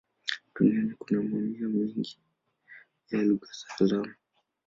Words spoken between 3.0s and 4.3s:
ya lugha za alama.